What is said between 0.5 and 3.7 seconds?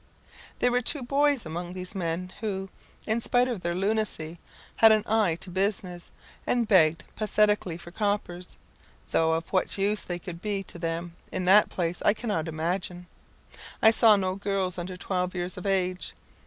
There were two boys among these men who, in spite of